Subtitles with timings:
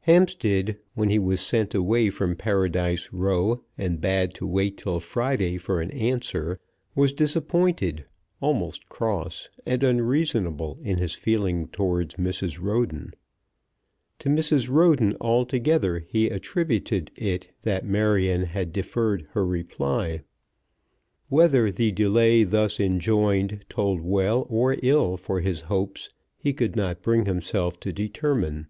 [0.00, 5.56] Hampstead, when he was sent away from Paradise Row, and bade to wait till Friday
[5.56, 6.60] for an answer,
[6.94, 8.04] was disappointed,
[8.42, 12.60] almost cross, and unreasonable in his feelings towards Mrs.
[12.60, 13.12] Roden.
[14.18, 14.68] To Mrs.
[14.68, 20.20] Roden altogether he attributed it that Marion had deferred her reply.
[21.30, 27.00] Whether the delay thus enjoined told well or ill for his hopes he could not
[27.00, 28.66] bring himself to determine.